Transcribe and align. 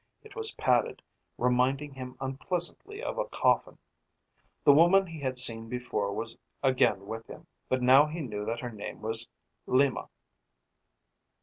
It 0.23 0.35
was 0.35 0.53
padded, 0.55 1.03
reminding 1.37 1.93
him 1.93 2.17
unpleasantly 2.19 3.03
of 3.03 3.19
a 3.19 3.25
coffin. 3.25 3.77
The 4.63 4.73
woman 4.73 5.05
he 5.05 5.19
had 5.19 5.37
seen 5.37 5.69
before 5.69 6.11
was 6.11 6.39
again 6.63 7.05
with 7.05 7.27
him, 7.27 7.45
but 7.69 7.83
now 7.83 8.07
he 8.07 8.21
knew 8.21 8.43
that 8.45 8.61
her 8.61 8.71
name 8.71 9.03
was 9.03 9.27
Lima. 9.67 10.09